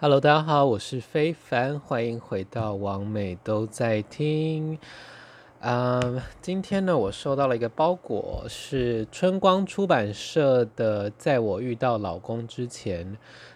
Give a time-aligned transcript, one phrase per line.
[0.00, 4.78] Hello，大家好，我是非凡，欢迎回到王美都在听。
[5.58, 13.04] 嗯，今天呢，我收到了一个包裹，是春光出版社的《在我遇到老公之前》。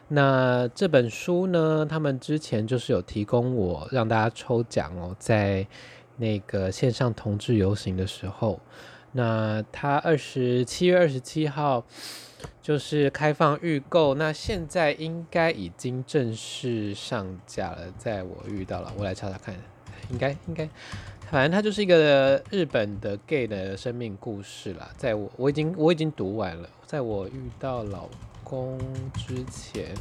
[0.09, 5.65] 那这本书呢，他们之前就是有提供我让大家抽奖哦，在
[6.17, 8.59] 那个线上同志游行的时候，
[9.13, 11.85] 那他二十七月二十七号。
[12.63, 17.93] 就是开放预购，那现在应该已经正式上架了。
[17.99, 19.55] 在我遇到了，我来查查看，
[20.11, 20.69] 应该应该，
[21.31, 24.91] 反正它就是一个日本的 gay 的生命故事啦。
[24.97, 28.09] 在我我已经我已经读完了，在我遇到老
[28.45, 28.79] 公
[29.15, 29.95] 之前，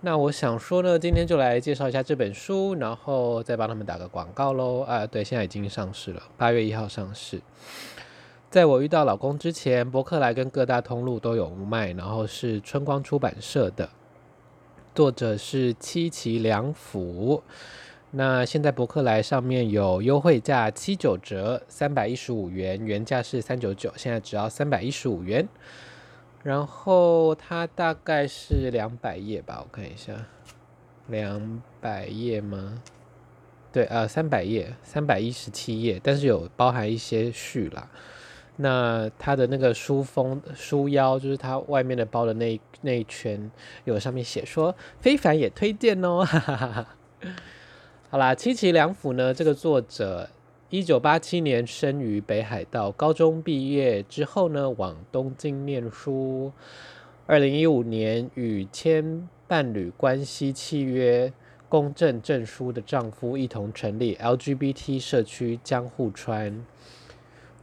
[0.00, 4.80] 那我想说呢，今天就来介绍一下这本书，然后再帮他们打个广告喽。
[4.80, 7.40] 啊，对，现在已经上市了，八月一号上市。
[8.54, 13.90] 在我遇到老公之前，博客来跟各大通路都有卖，然后是春光出版社的，
[14.94, 17.42] 作者是七期良辅。
[18.12, 25.48] 那现在博客来上面有优惠价七九折，三百一十五元，原价是三九九，现在只要三百一十五元。
[26.44, 30.12] 然后它大概是两百页吧，我看一下，
[31.08, 32.80] 两百页吗？
[33.72, 37.90] 对，呃，三百页，三百一十七页，但是有包含一些序啦。
[38.56, 43.50] 那它的那个书封书腰，就是它外面的包的那那一圈，
[43.84, 46.96] 有上面写说非凡也推荐哦，哈 哈哈哈。
[48.10, 50.30] 好啦，七期良辅呢，这个作者
[50.70, 56.52] 一九八七年生于北海道，高中毕业之后呢，往东京念书。
[57.26, 61.32] 二零一五年与签伴侣关系契约、
[61.68, 66.64] 公证证书的丈夫一同成立 LGBT 社区江户川。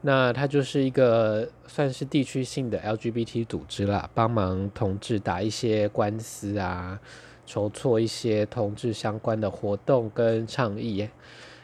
[0.01, 6.99] 那他就是一个算是地区性的 LGBT 组织啦，帮忙同志打一些官司啊，
[7.45, 11.07] 筹措一些同志相关的活动跟倡议。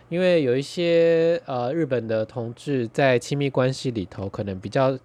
[0.10, 4.98] 因为有一些呃日本的同志在亲密关系里头，可能比较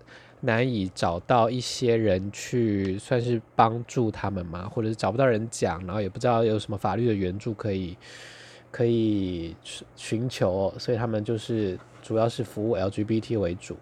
[0.43, 7.97] 难以找到一些人去算是帮助他们嘛，或者是找不到人讲，然后也不知道有什么法律的援助可以
[8.73, 9.55] 可以
[9.95, 11.79] 寻求，所以他们就是。
[12.05, 13.77] 主要是服务 LGBT 为主，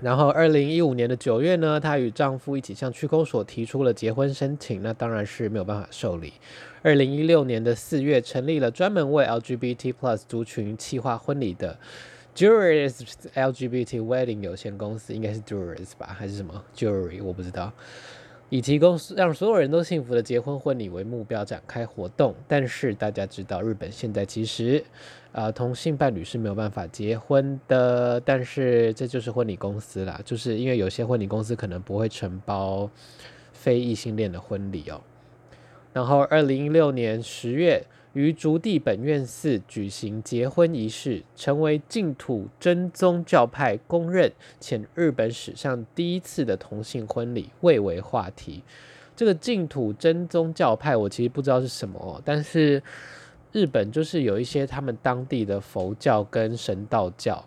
[0.00, 6.32] 然后二零一五年的九月呢，她与丈夫一起向区公所提出了结婚申请，那当然是没有办法受理。
[6.80, 11.78] 二零一六年的四月，成立了专门为 LGBT Plus 族群企划婚礼的
[12.34, 12.98] Jewelries
[13.34, 17.70] LGBT Wedding 有限公司，应该是 Jewelries 吧，还是什么 Jewelry，我不知道。
[18.48, 24.84] 以提供让所有人都幸福的结婚婚礼为目标展开活动，但是大家知道，日本现在其实，
[25.32, 28.20] 呃，同性伴侣是没有办法结婚的。
[28.20, 32.88] 但是这就是婚礼公司啦，就是因为有些婚礼公司可能不会承包
[33.52, 35.00] 非异性恋的婚礼哦。
[35.92, 37.84] 然后，二零一六年十月。
[38.16, 48.62] 于竹地本愿寺举行结婚仪式，成为净土真宗教派公认且日本史上第一次的同性婚礼，蔚为话题。
[49.14, 52.82] 这个净土真宗教派，我其实不知道是什么哦，但是
[53.52, 57.44] 日本就是有一些他们当地的佛教跟神道教，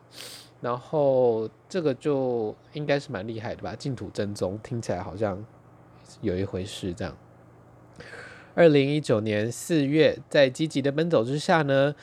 [0.62, 3.74] 然后这个就应该是蛮厉害的吧？
[3.76, 5.44] 净土真宗听起来好像
[6.22, 7.18] 有一回事这样。
[8.56, 11.96] 二零一九年四月，在积极的奔走之下呢，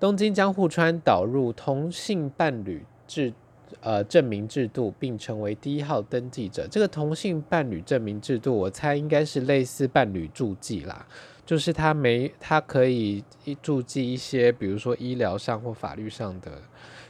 [0.00, 3.32] 东京江户川导入同性伴侣制
[3.80, 6.66] 呃证明制度，并成为第一号登记者。
[6.68, 11.06] 这个同性伴侣证明制度，我猜应该是类似伴侣注记啦，
[11.46, 13.22] 就是他没他可以
[13.62, 16.50] 注记一些，比如说医疗上或法律上的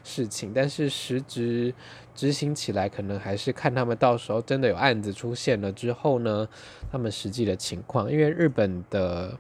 [0.05, 1.73] 事情，但是实质
[2.15, 6.49] 执行起来，可能还是看他们到时候真的有案子出现了之后呢，
[6.91, 8.11] 他们实际的情况。
[8.11, 9.37] 因为日本的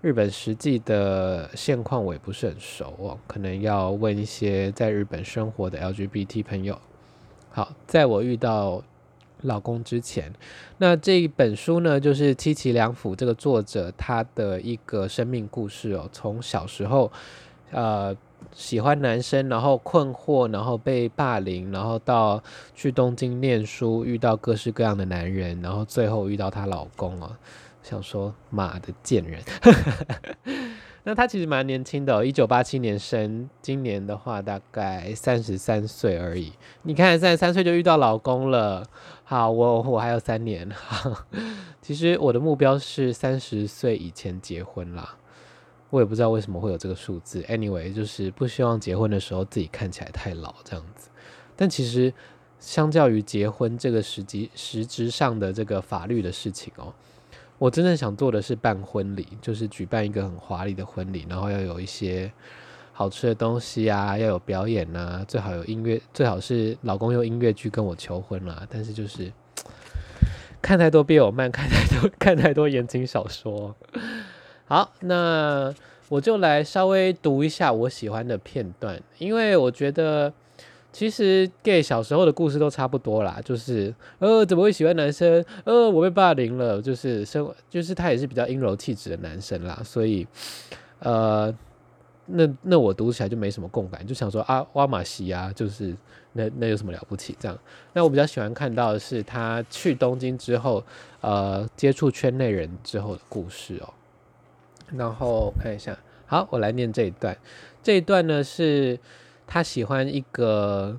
[0.00, 6.78] 日本实际的现况我也不是很熟哦，可能要问一些在日本生活的 LGBT 朋友。
[7.50, 8.82] 好，在我遇到
[9.42, 10.32] 老公之前，
[10.78, 17.12] 那这一本书呢，就是七期良辅这个作者他的一个生命故事哦，从小时候，
[17.70, 18.16] 呃。
[18.54, 22.42] 喜欢男生，然后困惑，然后被霸凌，然后到
[22.74, 27.38] 去东京念书，遇到各式各样的男人，然后最后遇到她老公啊，
[27.82, 29.42] 想说妈的贱人。
[31.04, 36.52] 那她其实蛮年轻的哦，一九八七年生，今年的话大概三十三岁而已。
[36.82, 38.86] 你看三十三岁就遇到老公了，
[39.24, 40.70] 好，我我还有三年。
[41.82, 45.16] 其实我的目标是三十岁以前结婚啦。
[45.92, 51.10] 我也不知道为什么会有这个数字，anyway，就是不希望结婚的时候自己看起来太老这样子。
[51.54, 52.10] 但其实，
[52.58, 56.94] 相较于结婚这个实际实质上的这个法律的事情哦，
[57.58, 62.32] 我真正想做的是办婚礼，就是举办一个很华丽的婚礼，然后要有一些
[62.94, 68.66] 好吃的东西啊，要有表演啊，最好有音乐，最好是老公用音乐剧跟我求婚啦。
[68.70, 69.30] 但是就是
[70.62, 73.76] 看太多别有漫，看太多 看太多言情小说。
[74.72, 75.70] 好，那
[76.08, 80.32] 我就来稍微读一下我喜欢的片段，因为我觉得。
[80.90, 85.42] 其实 gay 小时候的故事都差不多啦，就是呃怎么会喜欢男生？
[85.64, 90.26] 呃我被霸凌了，就是生就是他也是比较阴柔气质的男生啦，所以
[90.98, 91.54] 呃
[92.26, 95.94] 那那我读起来就没什么共感，就想说啊哇玛西啊，就是
[96.34, 97.58] 那那有什么了不起这样？
[97.94, 100.84] 那我比较喜欢看到的是他去东京之后，
[101.22, 103.88] 呃接触圈内人之后的故事哦。
[104.96, 107.36] 然后看一下，好，我来念这一段，
[107.82, 108.98] 这一段呢是。
[109.44, 110.98] 他喜欢一个，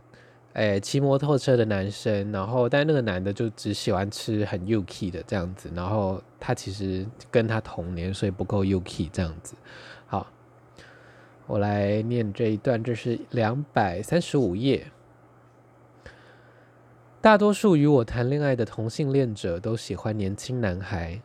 [0.52, 9.56] 诶、骑摩托车的男生，然后但那个男的就只喜欢吃很 yuki 的这样子，然后他其实跟他同年，所以不够 yuki 这样子。
[10.06, 10.28] 好，
[11.48, 14.86] 我来念这一段，这是两百三十五页。
[17.20, 21.20] 大多数与我谈恋爱的同性恋者都喜欢年轻男孩，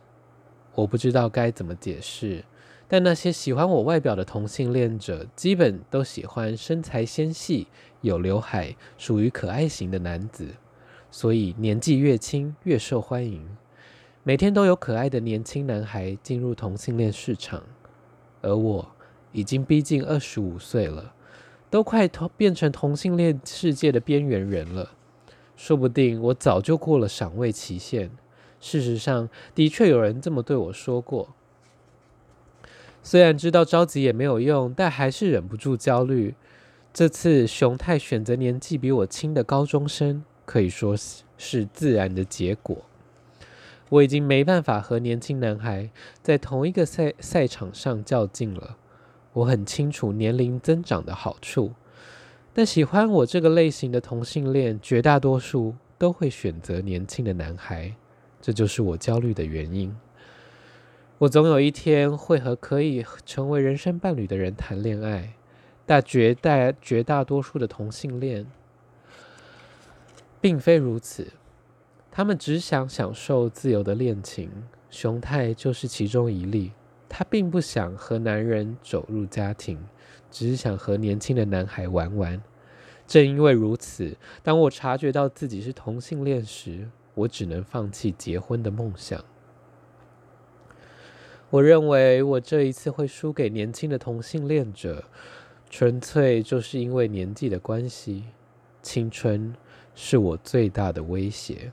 [0.73, 2.43] 我不知道该怎么解释。
[2.91, 7.67] 但那些喜欢我外表的同性恋者，基本都喜欢身材纤细、
[8.01, 10.47] 有刘海、属于可爱型的男子，
[11.11, 13.47] 所以年纪越轻越受欢迎。
[14.23, 17.63] 每天都有可爱的年轻男孩进入同性恋市场，
[18.41, 18.87] 而我
[19.31, 21.13] 已经逼近二十五岁了，
[21.69, 24.91] 都快同变成同性恋世界的边缘人了。
[25.55, 28.09] 说不定我早就过了赏味期限。
[28.59, 31.35] 事实上，的确有人这么对我说过。
[33.09, 36.35] 虽然知道着急也没有用，但还是忍不住焦虑。
[36.93, 40.95] 这次熊太选择年纪比我轻的高中生，可以说
[41.35, 42.77] 是自然的结果。
[43.89, 45.89] 我已经没办法和年轻男孩
[46.21, 48.77] 在同一个赛赛场上较劲了。
[49.33, 51.73] 我很清楚年龄增长的好处，
[52.53, 57.91] 但喜欢我这个类型的同性恋，绝大多数都会选择年轻的男孩，
[58.39, 59.95] 这就是我焦虑的原因。
[61.19, 65.33] 我总有一天会和可以成为人生伴侣的人谈恋爱，
[65.85, 68.45] 但绝大绝大多数的同性恋
[70.39, 71.33] 并非如此，
[72.09, 74.49] 他们只想享受自由的恋情。
[74.89, 76.71] 熊太就是其中一例，
[77.09, 79.77] 他并不想和男人走入家庭，
[80.31, 82.41] 只是想和年轻的男孩玩玩。
[83.05, 89.21] 正因为如此，当我察觉到自己是同性恋时，我只能放弃结婚的梦想。
[91.51, 95.03] 我认为我这一次会输给年轻的同性恋者，
[95.69, 98.25] 纯粹就是因为年纪的关系。
[98.83, 99.55] 青春
[99.95, 101.71] 是我最大的威胁。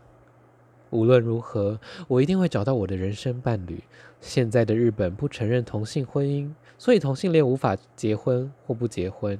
[0.90, 1.78] 无论如何，
[2.08, 3.82] 我一定会找到我的人生伴侣。
[4.20, 9.38] 现在的日本不承认同性婚姻，所以同性恋无法结婚或不结婚。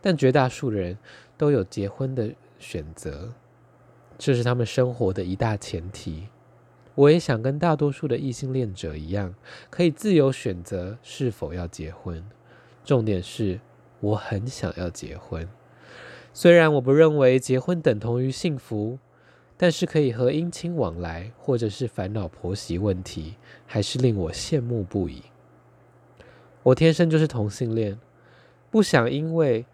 [0.00, 0.98] 但绝大多数人
[1.38, 3.32] 都有结婚的选择，
[4.18, 6.26] 这是他们生活的一大前提。
[6.94, 9.34] 我也想跟大多数的异性恋者一样，
[9.70, 12.22] 可以自由选择是否要结婚。
[12.84, 13.60] 重点是，
[14.00, 15.48] 我很想要结婚。
[16.34, 18.98] 虽然我不认为结婚等同于幸福，
[19.56, 23.36] 但是可以和姻亲往来，或者是烦恼婆媳问题，
[23.66, 25.22] 还是令我羡慕不已。
[26.62, 27.98] 我天生就是同性恋，
[28.70, 29.64] 不想因为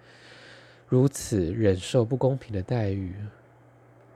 [0.87, 3.15] 如此忍受不公平的待遇。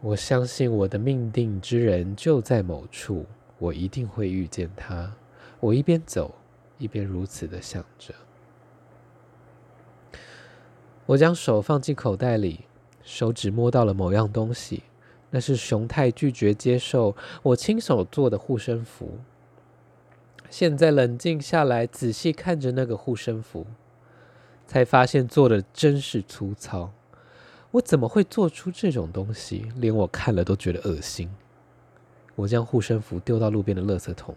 [0.04, 3.24] 我相信我的命定之人就在某处，
[3.60, 5.14] 我一定会遇见他。
[5.60, 6.34] 我一边走，
[6.76, 8.12] 一边如此的想着。
[11.06, 12.64] 我将手放进口袋里，
[13.04, 14.82] 手指摸到了某样东西，
[15.30, 19.20] 那是熊太拒绝接受我亲手做的护身符。
[20.50, 23.66] 现在冷静下来，仔细看着那个护身符，
[24.66, 26.92] 才发现做的真是粗糙。
[27.72, 29.66] 我怎么会做出这种东西？
[29.76, 31.28] 连我看了都觉得恶心。
[32.34, 34.34] 我将护身符丢到路边的垃圾桶，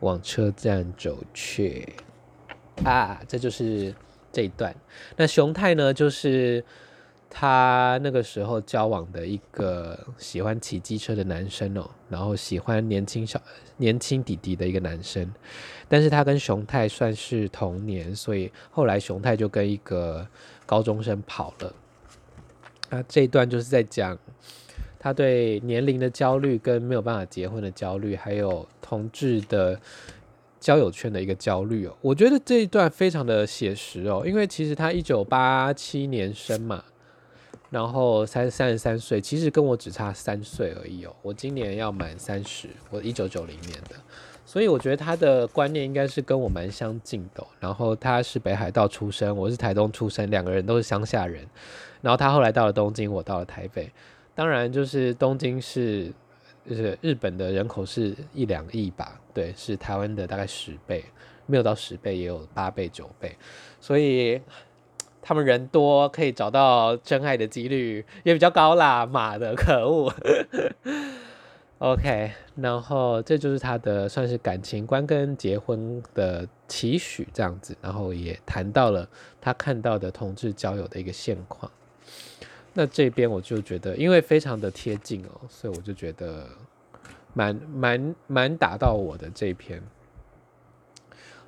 [0.00, 1.94] 往车站走去。
[2.84, 3.94] 啊，这就是
[4.32, 4.74] 这一段。
[5.16, 5.94] 那熊太呢？
[5.94, 6.64] 就是
[7.38, 13.38] 他那个时候交往的一个喜欢骑机车的男生哦，然后喜欢年轻小
[13.76, 15.30] 年轻弟弟的一个男生。
[15.88, 20.26] 但是他跟熊太算是同年，所以后来熊太就跟一个。
[20.68, 21.72] 高中生跑了，
[22.90, 24.18] 那这一段就是在讲
[24.98, 29.78] 他对年龄的焦虑，跟没有办法结婚的焦虑，还有同志的
[30.58, 31.96] 交友圈的一个焦虑哦。
[32.00, 36.82] 我觉得这一段非常的写实哦，因为其实他一九八七年生嘛，
[37.76, 41.14] 然后三三十三岁，其实跟我只差三岁而已哦。
[41.20, 43.94] 我今年要满三十，我一九九零年的，
[44.46, 47.46] 所以我觉得他的观念应该是跟我蛮相近的。
[47.60, 51.46] 然后他是北海道出生，我是台东出生，两个人都是乡下人。
[52.00, 53.92] 然后他后来到了东京，我到了台北。
[54.34, 56.10] 当然，就是东京是，
[56.66, 61.04] 就是日本的人口是一两亿吧，对，是台湾的大概十倍，
[61.44, 63.36] 没有到十倍，也有八倍、九倍，
[63.82, 64.40] 所以。
[65.28, 69.04] 他们人多，可以找到真爱的几率也比较高啦。
[69.04, 70.14] 妈的，可恶。
[71.78, 79.08] OK，然后这就是他的算是感情观跟结婚的期许这样子，然后也谈到了
[79.40, 81.72] 他看到的同志交友的一个现况。
[82.72, 86.46] 那这边我就觉得，因为非常的贴近哦，所以我就觉得
[87.34, 89.82] 蛮蛮蛮打到我的这篇。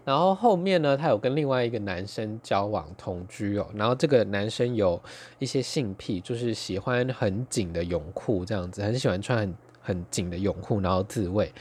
[0.09, 3.67] 然后后面呢，他有跟另外一个男生交往同居哦。
[3.75, 4.99] 然后这个男生有
[5.39, 11.53] 一些性癖，就是喜欢很紧的泳裤这样子，很喜欢穿很很紧的泳裤，然后自慰。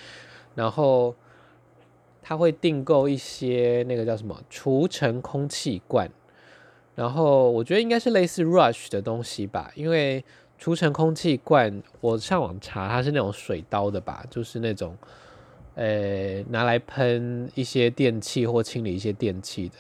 [0.56, 1.14] 然后
[2.22, 6.10] 他会订购一些那个叫什么除尘空气罐。
[6.96, 10.24] 然后我觉得应该是类似 Rush 的东西吧，因为
[10.58, 14.96] 除尘空气罐，我上网查它是那种水刀的吧，就是那种。
[15.78, 19.76] 呃、拿来喷一些电器或清理一些电器的，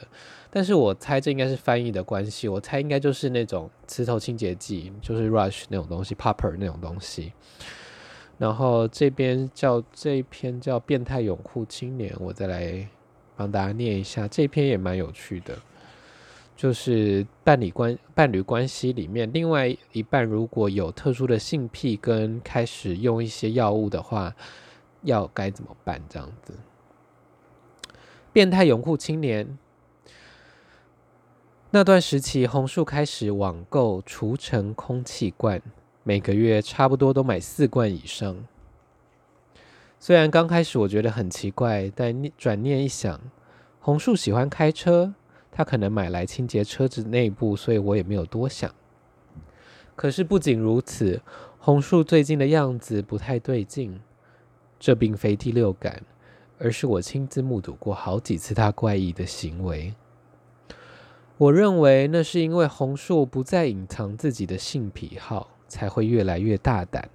[0.51, 7.33] 但是我猜这应该是翻译的关系，我猜应该就是那种磁头清洁剂，就是 Rush 那种东西，Popper 那种东西。
[8.37, 12.87] 然后这边叫这一篇叫《变态泳裤青年》，我再来
[13.35, 15.57] 帮大家念一下，这篇也蛮有趣的，
[16.55, 24.35] 就是伴侣关伴侣关系里面，另外一半如果有特殊的性癖跟开始用一些药物的话。
[25.07, 26.01] 要该怎么办？
[26.07, 26.53] 这样子，
[28.31, 29.57] 变态泳裤青年
[31.71, 35.61] 那段时期，红树开始网购除尘空气罐，
[36.03, 38.45] 每个月差不多都买四罐以上。
[39.99, 43.19] 虽然刚开始我觉得很奇怪，但转念一想，
[43.79, 45.13] 红树喜欢开车，
[45.51, 48.73] 他可能买来清洁车子内部，所以我也没有多想。
[49.95, 51.21] 可是不仅如此，
[51.57, 53.99] 红树最近的样子不太对劲。
[54.79, 56.03] 这并非第六感，
[56.59, 59.93] 而是我亲自目睹过好几次他怪异的行为。
[61.37, 67.09] 我认为那是因为红树不再隐藏自己的性癖好，才会越来越大胆。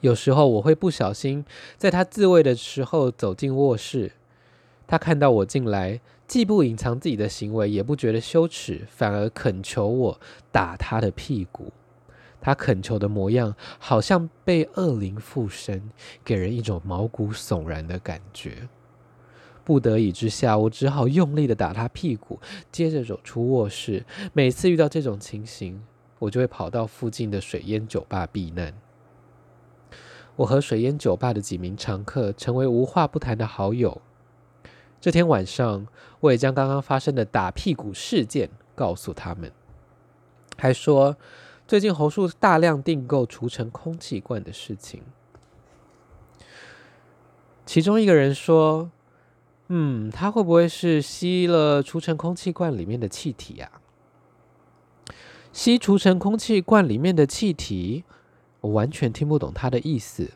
[0.00, 1.44] 有时候我会不小心
[1.76, 4.12] 在他自慰的时候走进卧室，
[4.86, 11.72] 他看到我进来，既不隐藏自己的行为，也不觉得羞耻，反而恳求我打他的屁股。
[12.40, 15.90] 他恳求的模样，好像被恶灵附身，
[16.24, 18.68] 给人一种毛骨悚然的感觉。
[19.64, 22.40] 不得已之下，我只好用力的打他屁股，
[22.72, 24.06] 接着走出卧室。
[24.32, 25.82] 每次遇到这种情形，
[26.20, 28.72] 我就会跑到附近的水烟酒吧避难。
[30.36, 34.00] 我和水烟酒吧的几名常客成为无话不谈的好友。
[35.00, 35.86] 这天晚上，
[36.20, 39.52] 我也将刚刚发生的打屁股事件告诉他们，
[40.56, 41.16] 还说。
[41.68, 45.02] 最近侯树大量订购除尘空气罐的事情，
[47.66, 48.90] 其中一个人说
[49.68, 53.70] ：“嗯，他会不会是吸了除尘空气罐里面的气体呀？
[55.52, 58.04] 吸除尘空气罐里面的气体，
[58.62, 60.30] 我完全听不懂他的意思。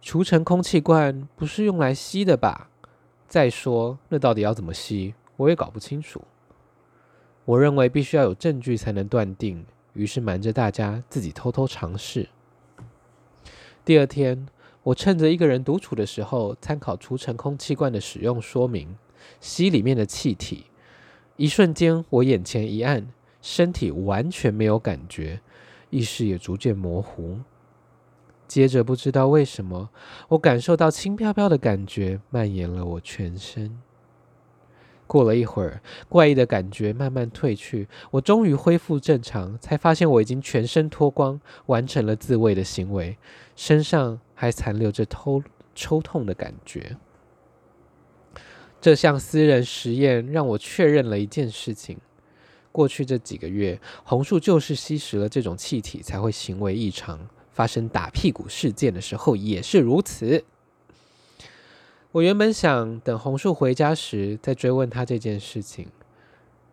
[0.00, 2.70] 除尘空气罐不是用来吸的吧？
[3.28, 5.12] 再说，那到底要怎么吸？
[5.36, 6.22] 我也搞不清楚。
[7.44, 12.28] 我认为必须要有证据才能断定。”于是瞒着大家，自己偷偷尝试。
[13.84, 14.46] 第二天，
[14.82, 18.96] 我趁着一个人独处的时候，参考除尘空气罐的使用说明，
[19.40, 20.66] 吸里面的气体。
[21.36, 23.08] 一瞬间，我眼前一暗，
[23.40, 25.40] 身体完全没有感觉，
[25.90, 27.38] 意识也逐渐模糊。
[28.46, 29.90] 接着，不知道为什么，
[30.28, 33.80] 我感受到轻飘飘的感觉蔓延了我全身。
[35.06, 43.16] 过了一会儿，怪异的感觉慢慢褪去，我终于恢复正常，才发现我已经全身脱光，完成了自慰的行为，
[43.54, 45.42] 身上还残留着抽
[45.74, 46.96] 抽痛的感觉。
[48.80, 51.98] 这项私人实验让我确认了一件事情：
[52.72, 60.44] 过去这几个月，红树就是吸食了这种气体才会行为异常，发生打屁股事件的时候也是如此。
[62.14, 65.88] 我原本想等红树回家时再追问他这件事情，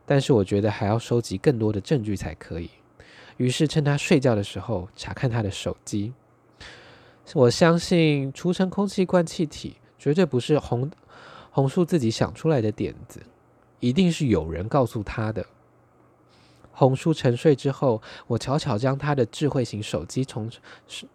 [0.06, 2.70] 但是我觉得还要收集更多的证据才可以。
[3.38, 6.14] 于是趁他睡觉的时候查看他的手机。
[7.34, 10.92] 我相信除尘空气罐气体绝对不是红
[11.50, 13.20] 红树自己想出来的点子，
[13.80, 15.44] 一定是有人告诉他的。
[16.74, 20.50] 红树沉睡之后，我悄悄将他的智慧型手机从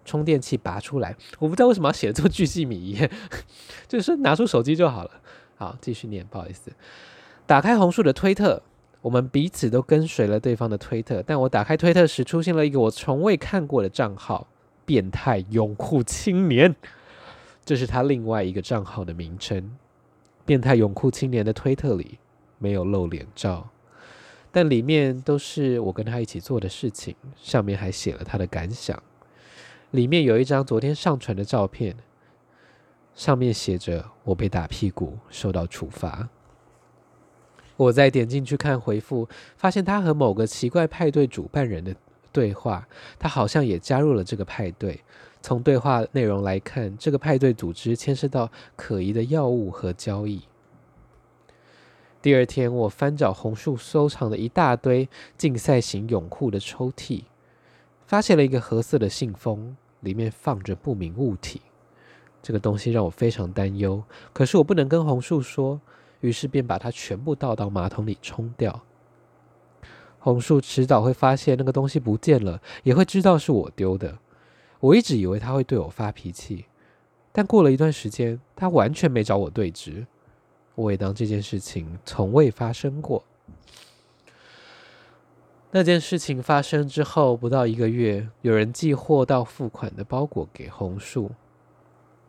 [0.05, 1.17] 充电器拔出来。
[1.39, 3.09] 我不知道为什么要写的这么巨细靡遗，
[3.89, 5.11] 就是拿出手机就好了。
[5.57, 6.71] 好，继续念，不好意思。
[7.47, 8.63] 打开红树的推特，
[9.01, 11.23] 我们彼此都跟随了对方的推特。
[11.27, 14.47] 但我打开推特时，出现了一个我从未看过的账号——
[14.85, 16.77] 变态泳裤青年。
[17.65, 19.77] 这是他另外一个账号的名称。
[20.45, 22.19] 变态泳裤青年的推特里
[22.59, 23.69] 没有露脸照。
[24.57, 29.03] 但里面都是我跟他一起做的事情，上面还写了他的感想。
[29.91, 31.95] 里面有一张昨天上传的照片，
[33.15, 36.31] 上面写着“我被打屁股，受到处罚”。
[37.77, 41.95] 我再点进去看回复，发现他和某个奇怪派对主办人的
[42.33, 44.99] 对话，他好像也加入了这个派对。
[45.43, 50.41] 从对话内容来看，这个派对组织牵涉到可疑的药物和交易。
[52.27, 57.23] 第二天，我翻找红树收藏的一大堆竞赛型泳裤的抽屉，
[58.05, 61.63] 发现了一个褐色的信封，里面放着不明物体。
[62.43, 64.03] 这个东西让我非常担忧，
[64.33, 65.81] 可是我不能跟红树说，
[66.19, 68.83] 于是便把它全部倒到马桶里冲掉。
[70.19, 74.19] 红树迟早会发现那个东西不见了，也会知道是我丢的。
[74.81, 76.65] 我一直以为他会对我发脾气，
[77.31, 80.09] 但过了一段时间，他完全没找我对质。
[80.77, 83.25] 我也当这件事情从未发生过。
[85.73, 91.33] 那件事情发生之后不到一个月，有人寄货到付款的包裹给红树，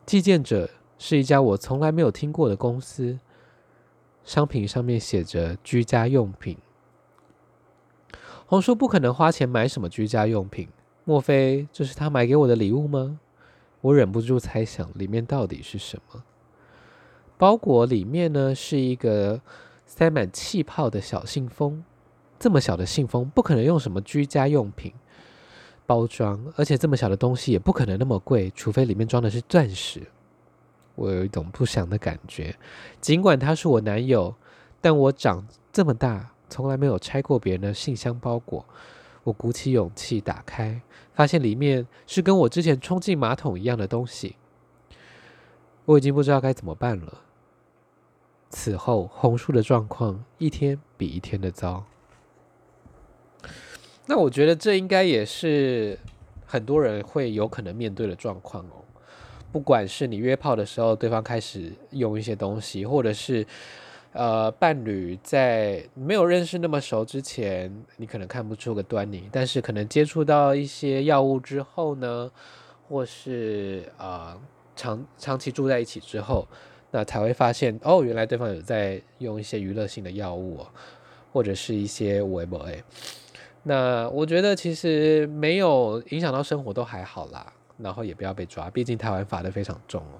[0.05, 3.19] 寄件者是一家我从来没有听过的公司，
[4.25, 6.57] 商品上面写着居家用品。
[8.47, 10.67] 红树不可能花钱买什么居家用品，
[11.05, 13.19] 莫非这是他买给我的礼物吗？
[13.81, 16.23] 我忍不住猜想里面到底是什么。
[17.37, 19.39] 包裹里面呢，是一个
[19.85, 21.83] 塞满气泡的小信封，
[22.39, 24.91] 这么小的信封不可能用什么居家用品
[25.85, 30.01] 包装，而且这么小的东西也不可能那么贵，除非里面装的是钻石。
[30.95, 32.57] 我有一种不祥的感觉，
[32.99, 34.33] 尽管他是我男友，
[34.81, 38.65] 但我长这么大从来没有拆过别人的信箱包裹。
[39.23, 40.81] 我鼓起勇气打开，
[41.13, 44.37] 发现里面是跟我之前冲进马桶一样的东西，
[45.85, 47.21] 我已经不知道该怎么办了。
[48.59, 51.85] 此后，红树的状况一天比一天的糟。
[54.07, 55.99] 那我觉得这应该也是
[56.43, 58.81] 很多人会有可能面对的状况哦。
[59.51, 63.45] 不管是你约炮的时候，对方开始用一些东西，或者是
[64.11, 72.31] 呃伴侣在没有认识那么熟之前，你可能看不出个端倪，但是可能接触到一些药物之后呢，
[72.89, 74.35] 或是呃
[74.75, 76.47] 长长期住在一起之后。
[76.91, 80.67] 那才会发现哦，原来对方有在用一些娱乐性的药物哦，
[81.33, 82.83] 或者是一些微博诶。
[83.63, 90.15] 那我觉得其实没有影响到生活都还好啦，然后也不要被抓，毕竟台湾罚得非常重哦。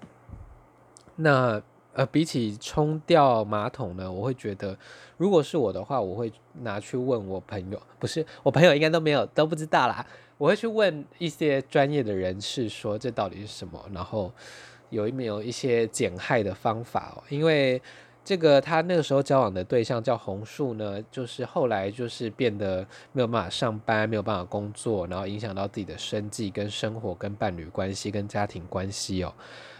[1.16, 1.62] 那
[1.94, 4.78] 呃，比起冲掉马桶呢，我会觉得，
[5.16, 10.06] 如果是我的话，我会拿去问我朋友，不是我朋友应该都没有都不知道啦，
[10.38, 14.32] 我会去问一些专业的人士说这到底是什么，然后。
[14.90, 17.24] 有没有一些减害的方法哦？
[17.30, 17.82] 因为
[18.24, 29.34] 这个他那个时候交往的对象叫红树呢，就是后来就是变得没有办法上班，没有办法工作，然后影响到自己的生计、跟生活、跟伴侣关系、跟家庭关系哦。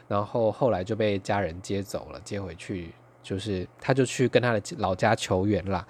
[0.08, 5.86] 然后后来就被家人接走了，接回去就是他就去跟他的老家求援啦，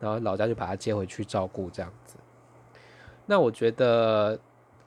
[0.00, 2.16] 然后老家就把他接回去照顾这样子。
[3.26, 4.36] 那我觉得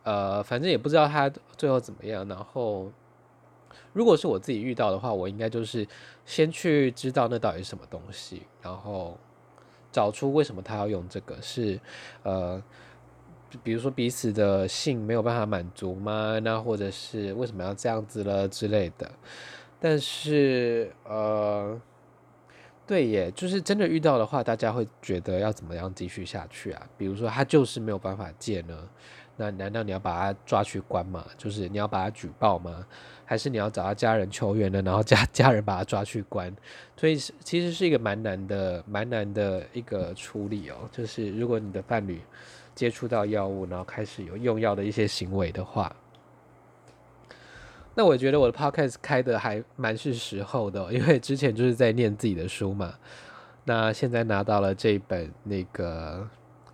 [0.04, 2.92] 呃，反正也不知道他最后怎么样，然后。
[3.94, 5.88] 如果是我自己遇到的话，我应该就是
[6.26, 9.18] 先去知道那到底是什么东西，然后
[9.92, 11.80] 找出为什么他要用这个，是
[12.24, 12.62] 呃，
[13.64, 16.40] 比如说彼此的性没有办法满足吗？
[16.40, 19.10] 那或者是为什么要这样子了之类的。
[19.80, 21.80] 但是呃，
[22.88, 26.90] 对耶，就是真的遇到的话，大家会觉得要怎么样继续下去啊？
[26.98, 28.90] 比如说他就是没有办法戒呢，
[29.36, 31.26] 那难道你要把他抓去关吗？
[31.38, 32.86] 就是你要把他举报吗？
[33.26, 36.54] 还是你要找他家人求援的，然后家 家人把他抓去关，
[36.96, 40.90] 所以其实是一个蛮难的、蛮难的一个处理哦。
[40.92, 42.22] 就是如果你的伴侣
[42.76, 45.96] 接触到药物，然后开始有用药的一些行为的话，
[47.96, 52.94] 那我觉得我的 podcast 开的还蛮是时候的，因为之前就是在念自己的书嘛。
[53.66, 56.28] 那现在拿到了这本那个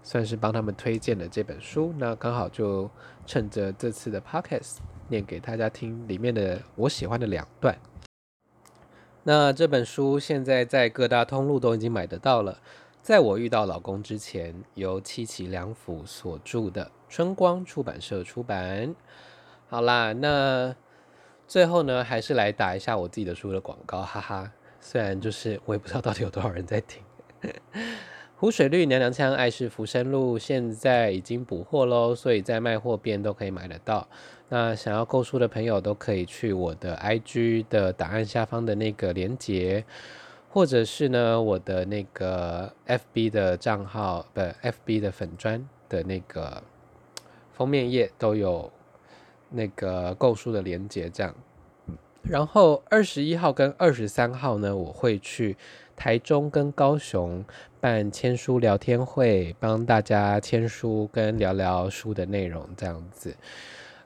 [0.09, 2.89] 算是帮他们推荐的这本书，那刚好就
[3.27, 4.77] 趁着这次的 podcast。
[5.07, 7.77] 念给大家听里面的我喜欢的两段。
[9.21, 12.59] 那这本书现在在各大通路都已经买得到了，
[13.03, 18.95] 在我遇到老公之前，由七期两府所著的春光出版社出版。
[19.67, 20.75] 好啦，那
[21.47, 24.51] 最后呢，还是来打一下我自己的书的广告，哈哈。
[24.81, 27.03] 虽然就是我也不知道到底有多少人在听。
[28.39, 34.07] 湖水绿娘娘腔爱是浮生路，现在已经补货喽，所以在卖货店都可以买得到。
[34.47, 39.83] 那想要购书的朋友都可以去我的 IG 的档案下方的那个链接，
[40.49, 46.63] 或者是呢我的那个 FB 的账号，不，FB 的粉专的那个
[47.51, 48.71] 封面页都有
[49.49, 51.35] 那个购书的链接，这样。
[52.23, 55.57] 然后二十一号跟二十三号呢，我会去。
[55.95, 57.43] 台中跟高雄
[57.81, 63.35] 办签书聊天会，帮大家签书跟聊聊书的内容，这样子。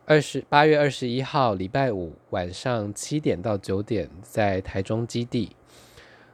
[0.08, 5.56] 二十八月二十一号礼拜五晚上七点到九点，在台中基地。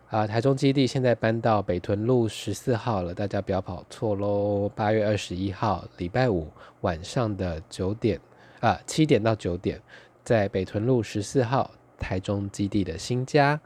[0.09, 4.71] 啊，台中基地现在搬到北屯路十四号了，大家不要跑错喽。
[4.73, 6.47] 八月二十一号礼拜五
[6.79, 8.17] 晚上的九点
[8.61, 9.81] 啊，七点到九点，
[10.23, 13.59] 在北屯路十四号台中基地的新家。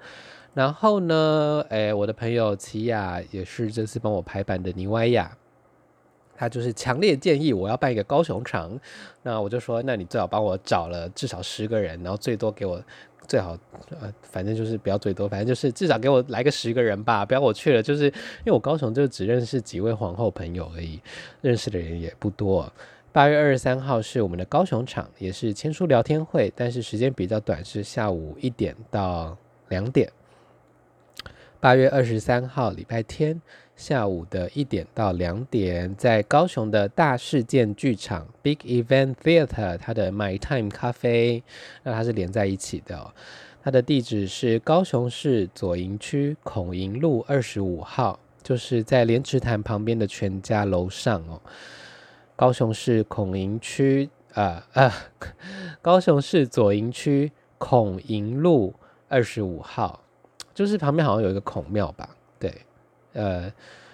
[0.53, 5.35] 然后呢，哎，我的朋友齐雅也是这次帮我排版的尼歪亚，
[6.35, 8.79] 他就是强烈建议我要办一个高雄场，
[9.23, 12.79] 那我就说，那你最好帮我找了至少十个人，然后最多给我
[13.27, 13.57] 最好
[13.99, 21.01] 呃，反正就是不要最多，反正就是至少给我来个十个人吧，不要我去了，就是因为我高雄就只认识几位皇后朋友而已，
[21.41, 22.71] 认识的人也不多。
[23.13, 29.37] 八月二十三号是我们的高雄场，也是签书聊天会，但是时间比较短，是下午一点到
[29.69, 30.11] 两点。
[31.59, 33.39] 八月二十三号礼拜天
[33.75, 41.43] 下午的一点到两点，在高雄的大事件剧场 Big Event Theater，它的 My Time 咖啡，
[41.83, 43.13] 那它是连在一起的。
[43.63, 51.39] 它的地址是高雄市左营区孔营路二十五号，就是在莲池潭旁边的全家楼上哦。
[52.43, 54.93] 高雄市孔营区啊啊，
[55.81, 58.73] 高雄市左营区孔营路
[59.07, 60.01] 二十五号。
[60.53, 62.53] 就是旁边好像有一个孔庙吧，对，
[63.13, 63.49] 呃，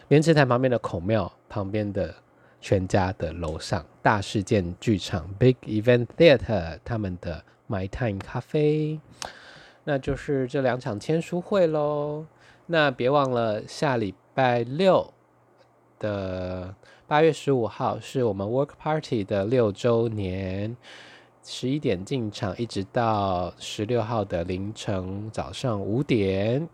[0.08, 2.12] 莲池潭旁边的孔庙旁边的
[2.60, 9.00] 全家的楼上大事件剧场 Big Event Theater 他们的 My Time 咖啡，
[9.84, 12.26] 那就是这两场签书会喽。
[12.66, 15.14] 那别忘了下礼拜六
[16.00, 16.74] 的
[17.10, 20.78] 八月十五号是我们 Work Party 的六周年。
[21.44, 26.70] 十一点进场，一直到十六号的凌晨早上五点，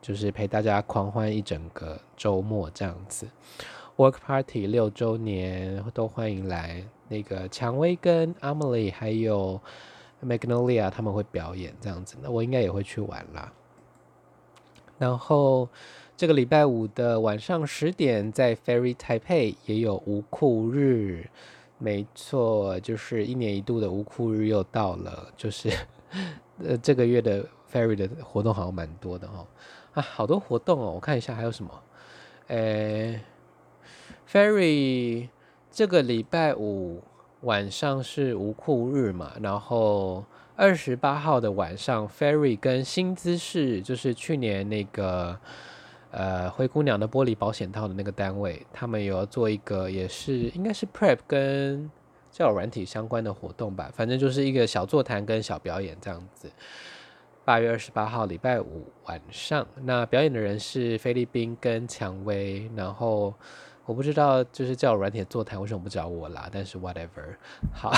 [0.00, 3.28] 就是陪大家狂欢一整个周末这样子。
[3.98, 9.60] Work Party 六周年都欢迎来，那个蔷薇跟 Emily 还有
[10.24, 13.52] Magnolia 他们会表演这样子，那我应该也会去玩啦。
[14.96, 15.68] 然后
[16.16, 21.28] 这个礼拜五的晚上十点，在 Ferry Taipei 也有无酷日。
[21.76, 25.68] 没错，就是一年一度的无酷日又到了，就是
[26.64, 29.46] 呃这个月的 Ferry 的活动好像蛮多的哦，
[29.92, 31.70] 啊好多活动哦，我看一下还有什么，
[32.46, 33.20] 诶
[34.26, 35.28] ，Ferry
[35.70, 37.02] 这个礼拜五
[37.42, 40.24] 晚上是无酷日嘛，然后
[40.56, 45.38] 二十八号的晚上，Ferry 跟新姿势就是去年那个。
[46.10, 51.90] 呃，灰姑娘的玻璃保险套的那个单位，他们有要做一个，也是应该是 Prep 跟
[52.30, 56.50] 交友软体相关的活动吧，反正就是一个小座谈跟小表演这样子。
[57.44, 63.32] 八月二十八号礼拜五晚上，那表演的人是菲律宾跟蔷薇，然后
[63.84, 67.36] 我不知道就是交友软体座谈为什么不找我啦，但是 whatever
[67.72, 67.92] 好，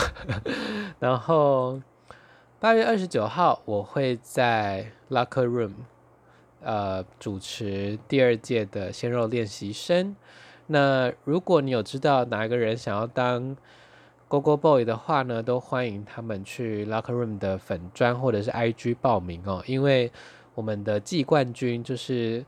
[0.98, 1.80] 然后
[2.60, 5.72] 八月二十九号我会在 Locker Room。
[6.60, 10.16] 呃，主持第二届的鲜肉练习生。
[10.66, 13.56] 那如果你有知道哪一个人想要当
[14.28, 19.62] Gogo Boy 的话呢，都欢迎他们去 Locker Room 的粉砖或者是 IG 报名哦。
[19.66, 20.12] 因为
[20.54, 22.44] 我们的季冠军就是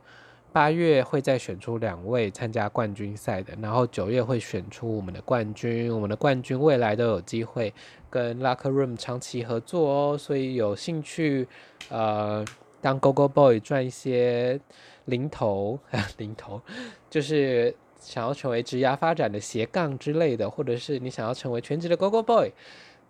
[0.51, 5.91] 八月会再选出两位参加冠军赛的，然后九月会选出我们的冠军。
[5.91, 7.73] 我们的冠军未来都有机会
[8.09, 11.47] 跟 Locker Room 长期合作哦，所以有兴趣
[11.89, 12.45] 呃。
[12.81, 14.59] 当 Gogo Boy 赚一些
[15.05, 15.79] 零头，
[16.17, 16.61] 零头
[17.09, 22.51] 就是想要成为职涯发展的斜杠之类的，或者是你想要成为全职的 Gogo Boy，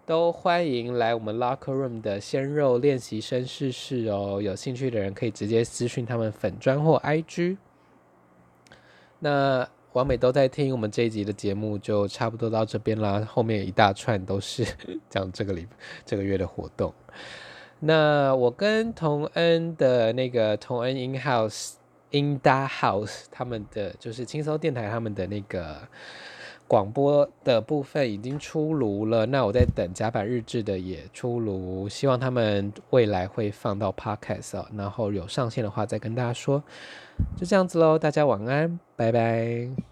[0.06, 4.42] 都欢迎来我们 Locker Room 的鲜肉练习生试试哦。
[4.42, 7.58] 有兴趣的人可以直接私讯他们粉砖或 IG。
[9.20, 13.20] 那完美都在听我们这一集的节目，就差不多到这边啦。
[13.30, 14.66] 后面一大串都是
[15.10, 15.68] 讲这个礼
[16.06, 16.94] 这个月的活动。
[17.82, 21.74] 那我跟同恩的那个同恩 In House
[22.12, 25.78] Inda House 他们的就是轻松电台他们的那个
[26.68, 36.64] 广播的部分已经出炉了，那我在等甲板日志的也出炉，希望他们未来会放到 Podcast 哦，然后有上线的话再跟大家说，
[37.38, 39.91] 就这样子喽，大家晚安，拜拜。